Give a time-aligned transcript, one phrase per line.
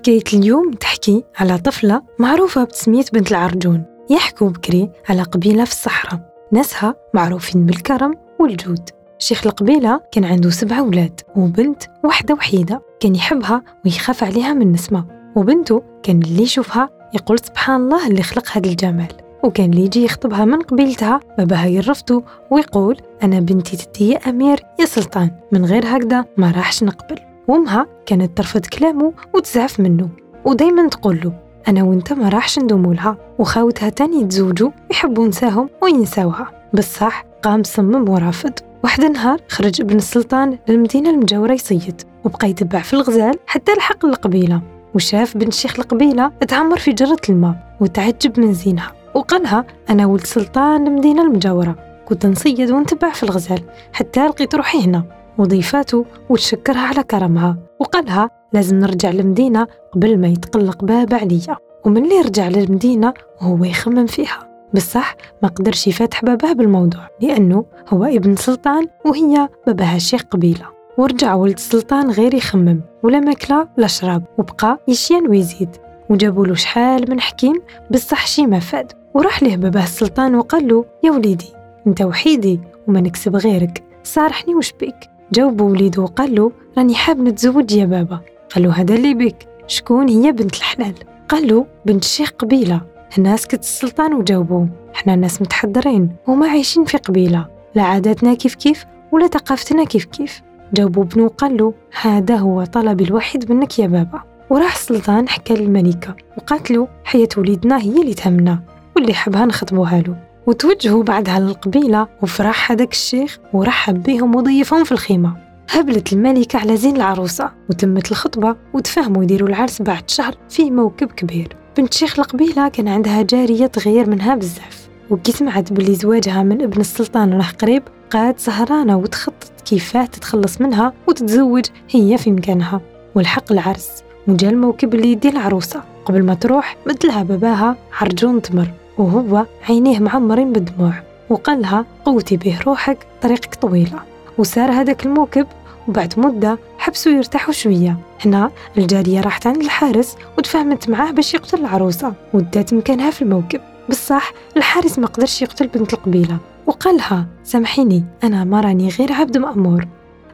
[0.00, 3.84] حكاية اليوم تحكي على طفلة معروفة بتسمية بنت العرجون.
[4.10, 6.20] يحكوا بكري على قبيلة في الصحراء.
[6.52, 8.90] ناسها معروفين بالكرم والجود.
[9.18, 15.04] شيخ القبيلة كان عنده سبع أولاد وبنت واحدة وحيدة كان يحبها ويخاف عليها من نسمة.
[15.36, 19.12] وبنته كان اللي يشوفها يقول سبحان الله اللي خلق هذا الجمال.
[19.44, 24.84] وكان اللي يجي يخطبها من قبيلتها باباها يرفضه ويقول أنا بنتي تدي يا أمير يا
[24.84, 27.29] سلطان من غير هكذا ما راحش نقبل.
[27.48, 30.08] وامها كانت ترفض كلامه وتزعف منه.
[30.44, 31.32] ودايما تقول له
[31.68, 36.50] أنا وأنت ما راحش ندومو لها وخاوتها تاني يتزوجوا يحبوا نساهم وينساوها.
[36.74, 38.52] بصح قام صمم ورافض
[38.84, 44.62] واحد النهار خرج ابن السلطان للمدينة المجاورة يصيد وبقى يتبع في الغزال حتى لحق القبيلة.
[44.94, 50.86] وشاف بنت شيخ القبيلة تعمر في جرة الماء وتعجب من زينها وقالها أنا ولد سلطان
[50.86, 51.76] المدينة المجاورة
[52.08, 53.62] كنت نصيد ونتبع في الغزال
[53.92, 55.19] حتى لقيت روحي هنا.
[55.40, 57.56] وضيفاته وتشكرها على كرمها.
[57.80, 61.56] وقالها لازم نرجع للمدينة قبل ما يتقلق باب عليا.
[61.84, 64.50] ومن اللي رجع للمدينة وهو يخمم فيها.
[64.74, 70.66] بصح ما قدرش يفتح باباه بالموضوع لأنه هو ابن سلطان وهي باباها شيخ قبيلة.
[70.98, 75.76] ورجع ولد السلطان غير يخمم ولا ماكلة ولا شراب وبقى يشين ويزيد.
[76.10, 77.54] وجابوا له شحال من حكيم
[77.90, 78.92] بصح شي ما فاد.
[79.14, 81.52] وراح له باباه السلطان وقال له يا وليدي
[81.86, 83.82] أنت وحيدي وما نكسب غيرك.
[84.02, 88.20] صارحني وش بيك جاوبوا وليده وقال له راني حاب نتزوج يا بابا.
[88.54, 89.48] قال له هذا اللي بك.
[89.66, 90.94] شكون هي بنت الحلال؟
[91.28, 92.80] قال له بنت الشيخ قبيلة.
[93.18, 94.66] هنا سكت السلطان وجاوبوا.
[94.94, 97.46] إحنا ناس متحضرين وما عايشين في قبيلة.
[97.74, 100.42] لا عاداتنا كيف كيف ولا ثقافتنا كيف كيف.
[100.74, 104.22] جاوبوا ابنه وقال له هذا هو طلبي الوحيد منك يا بابا.
[104.50, 108.60] وراح السلطان حكى للملكة وقالت له حياة وليدنا هي اللي تهمنا
[108.96, 110.29] واللي حبها نخطبوها له.
[110.50, 115.36] وتوجهوا بعدها للقبيلة وفرح هذاك الشيخ ورحب بهم وضيفهم في الخيمة.
[115.70, 121.56] هبلت الملكة على زين العروسة وتمت الخطبة وتفهموا يديروا العرس بعد شهر في موكب كبير.
[121.76, 126.80] بنت شيخ القبيلة كان عندها جارية تغير منها بزاف وكي سمعت باللي زواجها من ابن
[126.80, 132.80] السلطان راه قريب قعدت سهرانة وتخطط كيفاه تتخلص منها وتتزوج هي في مكانها.
[133.14, 133.90] والحق العرس
[134.28, 135.82] وجا الموكب اللي يدي العروسة.
[136.04, 138.79] قبل ما تروح بدلها باباها عرجون تمر.
[139.00, 140.92] وهو عينيه معمرين بالدموع
[141.30, 144.00] وقال لها قوتي به روحك طريقك طويلة.
[144.38, 145.46] وسار هذاك الموكب
[145.88, 147.96] وبعد مدة حبسوا يرتاحوا شوية.
[148.24, 153.60] هنا الجارية راحت عند الحارس وتفاهمت معاه باش يقتل العروسة ودات مكانها في الموكب.
[153.88, 159.86] بصح الحارس ما قدرش يقتل بنت القبيلة وقالها سامحيني أنا ما راني غير عبد مأمور.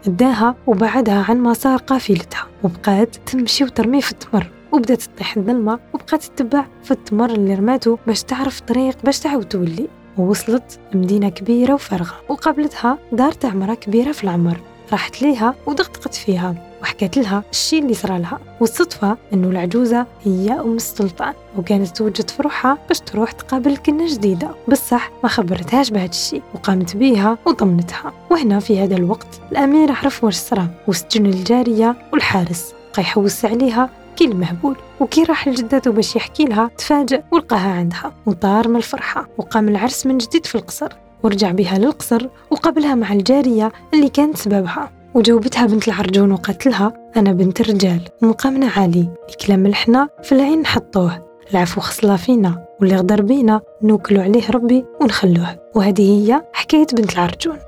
[0.07, 4.51] أداها وبعدها عن مسار قافلتها وبقات تمشي وترمي في التمر.
[4.73, 9.89] وبدات تطيح الظلمة وبقات تتبع في التمر اللي رماته باش تعرف طريق باش تعاود تولي.
[10.19, 14.61] ووصلت لمدينة كبيرة وفارغة وقابلتها دار تعمرة كبيرة في العمر.
[14.93, 18.39] راحت ليها ودقدقت فيها وحكت لها الشيء اللي صرا لها.
[18.61, 24.51] والصدفة أنه العجوزة هي أم السلطان وكانت توجد في روحها باش تروح تقابل كنة جديدة.
[24.69, 30.35] بصح ما خبرتهاش بهذا الشيء وقامت بيها وطمنتها وهنا في هذا الوقت الأمير عرف واش
[30.37, 32.73] صرا وسجن الجارية والحارس.
[32.93, 38.69] بقى يحوس عليها كي المهبول وكي راح لجدته باش يحكي لها تفاجأ ولقاها عندها وطار
[38.69, 40.89] من الفرحة وقام العرس من جديد في القصر
[41.23, 47.33] ورجع بها للقصر وقابلها مع الجارية اللي كانت سببها وجاوبتها بنت العرجون وقالت لها أنا
[47.33, 53.61] بنت الرجال ومقامنا عالي الكلام الحنا في العين نحطوه العفو خصلا فينا واللي غدر بينا
[53.83, 57.59] نوكلو عليه ربي ونخلوه وهذه هي حكاية بنت العرجون.